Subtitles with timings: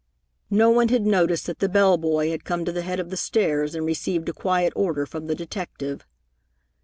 [0.49, 3.15] No one had noticed that the bell boy had come to the head of the
[3.15, 6.07] stairs and received a quiet order from the detective.